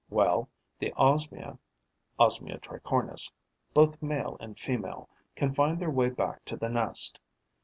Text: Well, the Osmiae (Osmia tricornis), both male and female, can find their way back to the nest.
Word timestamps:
Well, 0.09 0.49
the 0.79 0.91
Osmiae 0.93 1.59
(Osmia 2.19 2.59
tricornis), 2.59 3.31
both 3.75 4.01
male 4.01 4.35
and 4.39 4.57
female, 4.57 5.09
can 5.35 5.53
find 5.53 5.77
their 5.79 5.91
way 5.91 6.09
back 6.09 6.43
to 6.45 6.57
the 6.57 6.69
nest. 6.69 7.19